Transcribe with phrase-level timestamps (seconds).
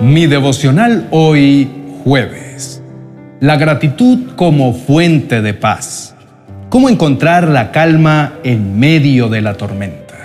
[0.00, 1.68] Mi devocional hoy
[2.04, 2.82] jueves.
[3.38, 6.14] La gratitud como fuente de paz.
[6.70, 10.16] ¿Cómo encontrar la calma en medio de la tormenta?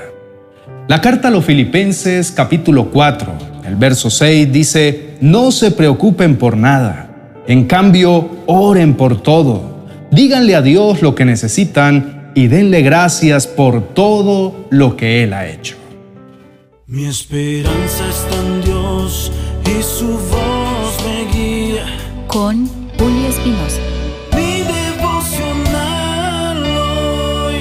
[0.88, 3.34] La carta a los Filipenses capítulo 4,
[3.66, 10.56] el verso 6 dice, no se preocupen por nada, en cambio oren por todo, díganle
[10.56, 15.76] a Dios lo que necesitan y denle gracias por todo lo que Él ha hecho.
[16.88, 18.35] Mi esperanza está
[19.78, 21.86] y su voz me guía.
[22.28, 23.80] Con Julio Espinosa.
[24.36, 27.56] Mi devocional hoy.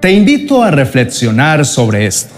[0.00, 2.34] Te invito a reflexionar sobre esto.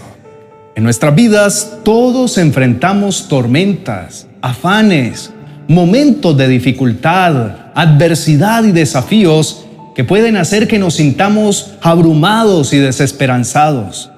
[0.75, 5.31] En nuestras vidas todos enfrentamos tormentas, afanes,
[5.67, 14.11] momentos de dificultad, adversidad y desafíos que pueden hacer que nos sintamos abrumados y desesperanzados.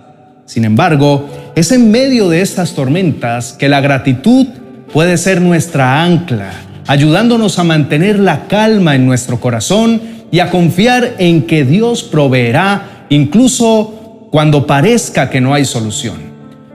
[0.49, 4.47] Sin embargo, es en medio de estas tormentas que la gratitud
[4.91, 6.49] puede ser nuestra ancla,
[6.87, 10.01] ayudándonos a mantener la calma en nuestro corazón
[10.31, 16.15] y a confiar en que Dios proveerá incluso cuando parezca que no hay solución.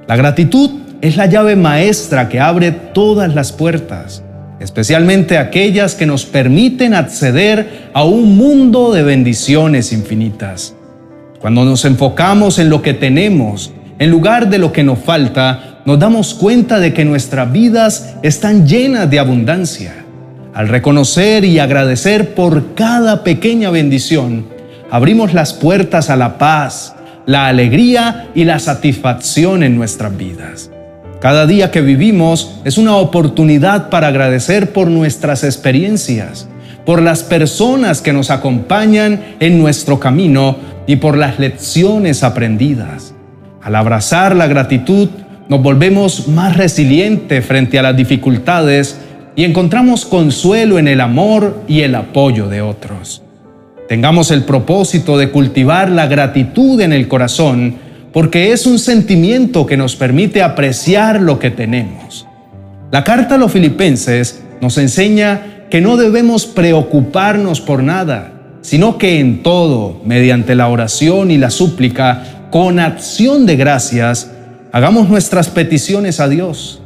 [0.06, 0.70] La gratitud
[1.00, 4.22] es la llave maestra que abre todas las puertas,
[4.60, 10.76] especialmente aquellas que nos permiten acceder a un mundo de bendiciones infinitas.
[11.44, 15.98] Cuando nos enfocamos en lo que tenemos, en lugar de lo que nos falta, nos
[15.98, 20.06] damos cuenta de que nuestras vidas están llenas de abundancia.
[20.54, 24.46] Al reconocer y agradecer por cada pequeña bendición,
[24.90, 26.94] abrimos las puertas a la paz,
[27.26, 30.70] la alegría y la satisfacción en nuestras vidas.
[31.20, 36.48] Cada día que vivimos es una oportunidad para agradecer por nuestras experiencias,
[36.86, 43.14] por las personas que nos acompañan en nuestro camino y por las lecciones aprendidas.
[43.62, 45.08] Al abrazar la gratitud,
[45.48, 48.98] nos volvemos más resilientes frente a las dificultades
[49.36, 53.22] y encontramos consuelo en el amor y el apoyo de otros.
[53.88, 57.76] Tengamos el propósito de cultivar la gratitud en el corazón
[58.12, 62.26] porque es un sentimiento que nos permite apreciar lo que tenemos.
[62.90, 68.33] La carta a los filipenses nos enseña que no debemos preocuparnos por nada,
[68.64, 74.30] sino que en todo, mediante la oración y la súplica, con acción de gracias,
[74.72, 76.80] hagamos nuestras peticiones a Dios.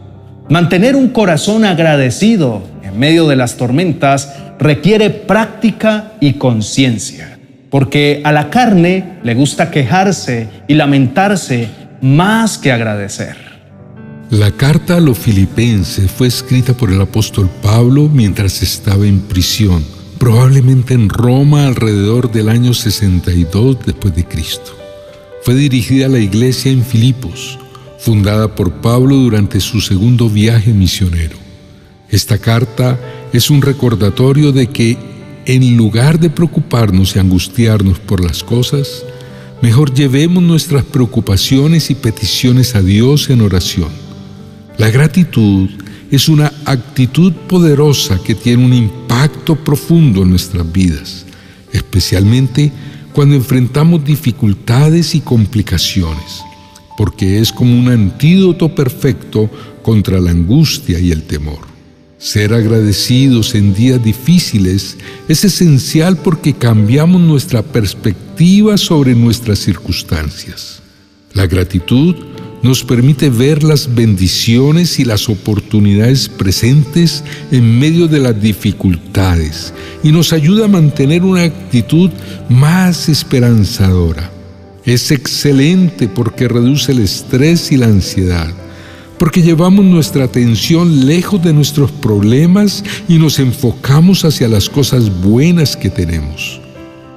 [0.48, 7.38] Mantener un corazón agradecido en medio de las tormentas requiere práctica y conciencia,
[7.70, 11.68] porque a la carne le gusta quejarse y lamentarse
[12.02, 13.36] más que agradecer.
[14.30, 19.97] La carta a los filipenses fue escrita por el apóstol Pablo mientras estaba en prisión
[20.18, 24.76] probablemente en Roma alrededor del año 62 después de Cristo.
[25.42, 27.58] Fue dirigida a la iglesia en Filipos,
[27.98, 31.36] fundada por Pablo durante su segundo viaje misionero.
[32.10, 32.98] Esta carta
[33.32, 34.96] es un recordatorio de que
[35.46, 39.04] en lugar de preocuparnos y angustiarnos por las cosas,
[39.62, 43.88] mejor llevemos nuestras preocupaciones y peticiones a Dios en oración.
[44.76, 45.70] La gratitud
[46.10, 51.26] es una actitud poderosa que tiene un impacto profundo en nuestras vidas,
[51.72, 52.72] especialmente
[53.12, 56.42] cuando enfrentamos dificultades y complicaciones,
[56.96, 59.50] porque es como un antídoto perfecto
[59.82, 61.66] contra la angustia y el temor.
[62.18, 64.96] Ser agradecidos en días difíciles
[65.28, 70.82] es esencial porque cambiamos nuestra perspectiva sobre nuestras circunstancias.
[71.34, 72.16] La gratitud
[72.62, 80.10] nos permite ver las bendiciones y las oportunidades presentes en medio de las dificultades y
[80.10, 82.10] nos ayuda a mantener una actitud
[82.48, 84.30] más esperanzadora.
[84.84, 88.48] Es excelente porque reduce el estrés y la ansiedad,
[89.18, 95.76] porque llevamos nuestra atención lejos de nuestros problemas y nos enfocamos hacia las cosas buenas
[95.76, 96.60] que tenemos.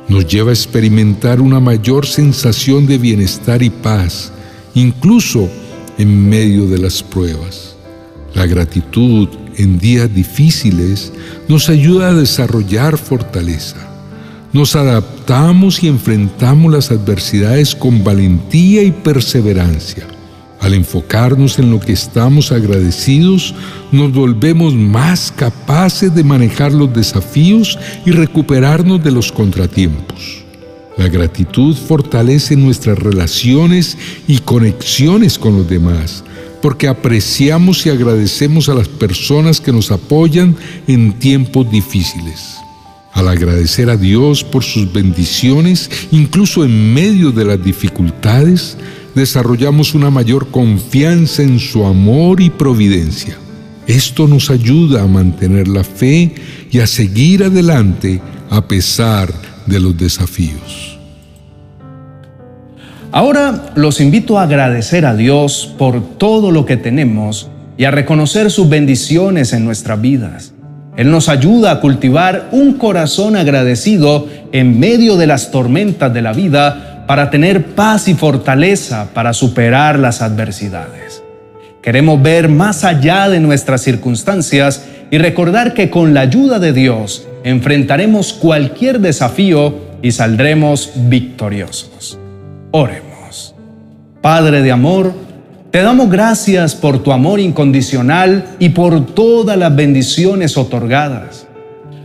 [0.09, 4.33] Nos lleva a experimentar una mayor sensación de bienestar y paz,
[4.73, 5.49] incluso
[5.97, 7.75] en medio de las pruebas.
[8.33, 11.11] La gratitud en días difíciles
[11.47, 13.77] nos ayuda a desarrollar fortaleza.
[14.53, 20.07] Nos adaptamos y enfrentamos las adversidades con valentía y perseverancia.
[20.59, 23.55] Al enfocarnos en lo que estamos agradecidos,
[23.91, 30.40] nos volvemos más capaces de manejar los desafíos y recuperarnos de los contratiempos.
[30.97, 33.97] La gratitud fortalece nuestras relaciones
[34.27, 36.23] y conexiones con los demás,
[36.61, 40.55] porque apreciamos y agradecemos a las personas que nos apoyan
[40.87, 42.57] en tiempos difíciles.
[43.13, 48.77] Al agradecer a Dios por sus bendiciones, incluso en medio de las dificultades,
[49.15, 53.37] desarrollamos una mayor confianza en su amor y providencia.
[53.87, 56.33] Esto nos ayuda a mantener la fe
[56.69, 60.99] y a seguir adelante a pesar de los desafíos.
[63.11, 68.49] Ahora los invito a agradecer a Dios por todo lo que tenemos y a reconocer
[68.51, 70.53] sus bendiciones en nuestras vidas.
[70.95, 76.31] Él nos ayuda a cultivar un corazón agradecido en medio de las tormentas de la
[76.31, 81.21] vida para tener paz y fortaleza para superar las adversidades.
[81.81, 87.27] Queremos ver más allá de nuestras circunstancias y recordar que con la ayuda de Dios
[87.43, 92.17] enfrentaremos cualquier desafío y saldremos victoriosos.
[92.71, 93.55] Oremos.
[94.21, 95.13] Padre de amor,
[95.71, 101.47] te damos gracias por tu amor incondicional y por todas las bendiciones otorgadas.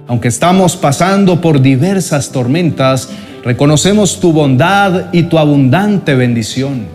[0.06, 3.08] Aunque estamos pasando por diversas tormentas,
[3.44, 6.86] reconocemos tu bondad y tu abundante bendición.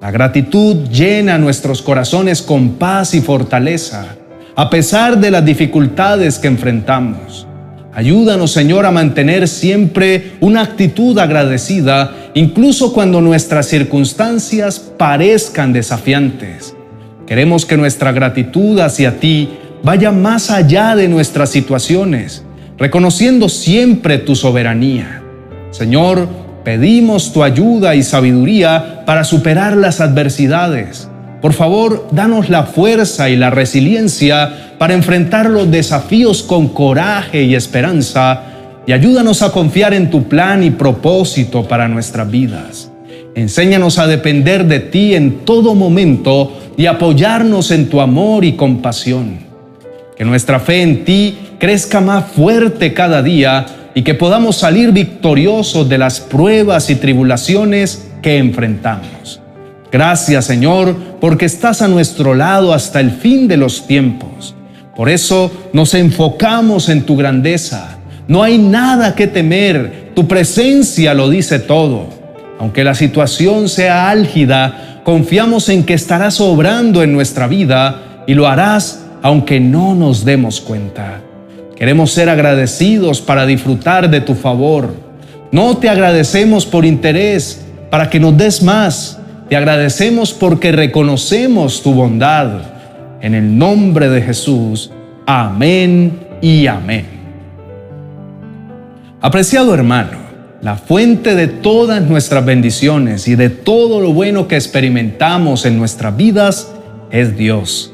[0.00, 4.04] La gratitud llena nuestros corazones con paz y fortaleza,
[4.54, 7.46] a pesar de las dificultades que enfrentamos.
[7.94, 16.74] Ayúdanos, Señor, a mantener siempre una actitud agradecida, incluso cuando nuestras circunstancias parezcan desafiantes.
[17.24, 19.48] Queremos que nuestra gratitud hacia ti
[19.84, 22.44] vaya más allá de nuestras situaciones,
[22.78, 25.22] reconociendo siempre tu soberanía.
[25.70, 26.28] Señor,
[26.64, 31.08] pedimos tu ayuda y sabiduría para superar las adversidades
[31.44, 37.54] por favor, danos la fuerza y la resiliencia para enfrentar los desafíos con coraje y
[37.54, 38.40] esperanza
[38.86, 42.90] y ayúdanos a confiar en tu plan y propósito para nuestras vidas.
[43.34, 49.40] Enséñanos a depender de ti en todo momento y apoyarnos en tu amor y compasión.
[50.16, 55.90] Que nuestra fe en ti crezca más fuerte cada día y que podamos salir victoriosos
[55.90, 59.43] de las pruebas y tribulaciones que enfrentamos.
[59.94, 64.56] Gracias Señor, porque estás a nuestro lado hasta el fin de los tiempos.
[64.96, 67.98] Por eso nos enfocamos en tu grandeza.
[68.26, 72.08] No hay nada que temer, tu presencia lo dice todo.
[72.58, 78.48] Aunque la situación sea álgida, confiamos en que estarás obrando en nuestra vida y lo
[78.48, 81.20] harás aunque no nos demos cuenta.
[81.76, 84.92] Queremos ser agradecidos para disfrutar de tu favor.
[85.52, 91.92] No te agradecemos por interés, para que nos des más te agradecemos porque reconocemos tu
[91.92, 92.62] bondad.
[93.20, 94.90] En el nombre de Jesús,
[95.26, 97.06] amén y amén.
[99.20, 100.18] Apreciado hermano,
[100.60, 106.16] la fuente de todas nuestras bendiciones y de todo lo bueno que experimentamos en nuestras
[106.16, 106.72] vidas
[107.10, 107.92] es Dios.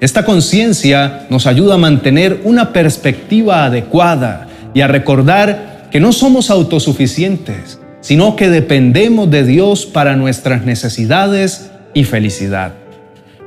[0.00, 6.50] Esta conciencia nos ayuda a mantener una perspectiva adecuada y a recordar que no somos
[6.50, 12.72] autosuficientes, sino que dependemos de Dios para nuestras necesidades y felicidad.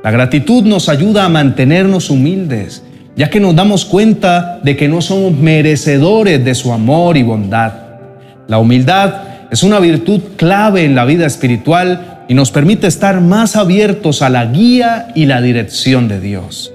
[0.03, 2.83] La gratitud nos ayuda a mantenernos humildes,
[3.15, 7.73] ya que nos damos cuenta de que no somos merecedores de su amor y bondad.
[8.47, 9.13] La humildad
[9.50, 14.29] es una virtud clave en la vida espiritual y nos permite estar más abiertos a
[14.29, 16.73] la guía y la dirección de Dios.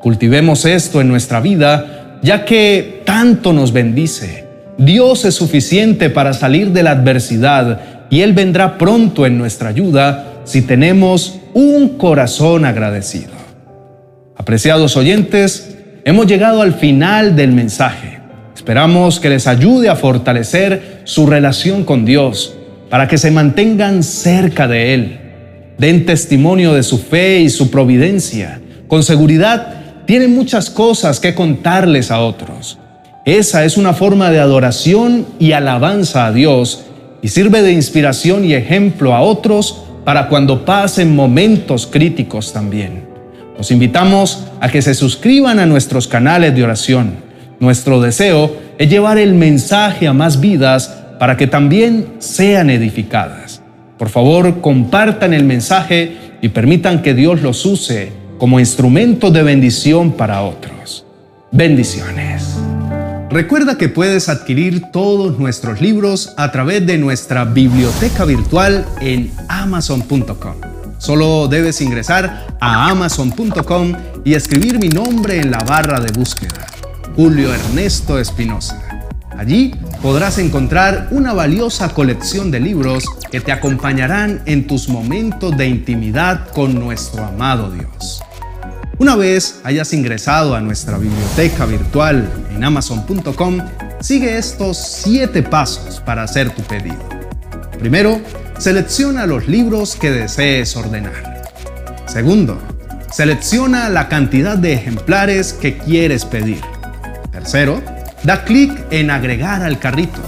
[0.00, 4.43] Cultivemos esto en nuestra vida, ya que tanto nos bendice
[4.78, 7.80] Dios es suficiente para salir de la adversidad
[8.10, 13.32] y Él vendrá pronto en nuestra ayuda si tenemos un corazón agradecido.
[14.36, 18.18] Apreciados oyentes, hemos llegado al final del mensaje.
[18.54, 22.54] Esperamos que les ayude a fortalecer su relación con Dios
[22.90, 25.20] para que se mantengan cerca de Él.
[25.78, 28.60] Den testimonio de su fe y su providencia.
[28.88, 32.78] Con seguridad, tienen muchas cosas que contarles a otros.
[33.24, 36.84] Esa es una forma de adoración y alabanza a Dios
[37.22, 43.08] y sirve de inspiración y ejemplo a otros para cuando pasen momentos críticos también.
[43.56, 47.14] Los invitamos a que se suscriban a nuestros canales de oración.
[47.60, 53.62] Nuestro deseo es llevar el mensaje a más vidas para que también sean edificadas.
[53.96, 60.12] Por favor, compartan el mensaje y permitan que Dios los use como instrumento de bendición
[60.12, 61.06] para otros.
[61.50, 62.58] Bendiciones.
[63.34, 70.54] Recuerda que puedes adquirir todos nuestros libros a través de nuestra biblioteca virtual en amazon.com.
[70.98, 73.92] Solo debes ingresar a amazon.com
[74.24, 76.64] y escribir mi nombre en la barra de búsqueda,
[77.16, 78.80] Julio Ernesto Espinosa.
[79.36, 85.66] Allí podrás encontrar una valiosa colección de libros que te acompañarán en tus momentos de
[85.66, 88.22] intimidad con nuestro amado Dios.
[88.98, 93.58] Una vez hayas ingresado a nuestra biblioteca virtual en amazon.com,
[94.00, 97.02] sigue estos siete pasos para hacer tu pedido.
[97.78, 98.20] Primero,
[98.56, 101.42] selecciona los libros que desees ordenar.
[102.06, 102.56] Segundo,
[103.10, 106.60] selecciona la cantidad de ejemplares que quieres pedir.
[107.32, 107.82] Tercero,
[108.22, 110.22] da clic en agregar al carrito.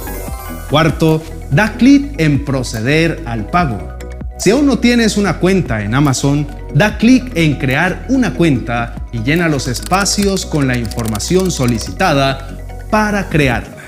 [0.69, 3.97] Cuarto, da clic en proceder al pago.
[4.39, 9.21] Si aún no tienes una cuenta en Amazon, da clic en crear una cuenta y
[9.21, 12.51] llena los espacios con la información solicitada
[12.91, 13.79] para crearla.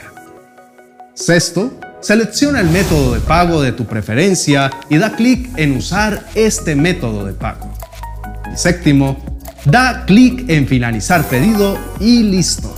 [1.13, 6.75] Sexto, selecciona el método de pago de tu preferencia y da clic en usar este
[6.75, 7.75] método de pago.
[8.51, 9.23] Y séptimo,
[9.67, 12.75] da clic en finalizar pedido y listo.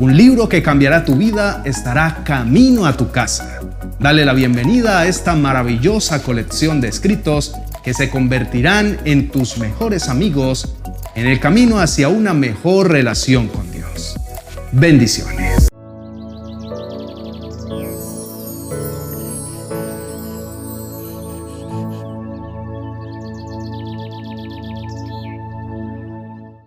[0.00, 3.60] Un libro que cambiará tu vida estará camino a tu casa.
[3.98, 7.54] Dale la bienvenida a esta maravillosa colección de escritos
[7.86, 10.74] que se convertirán en tus mejores amigos
[11.14, 14.16] en el camino hacia una mejor relación con Dios.
[14.72, 15.55] Bendiciones.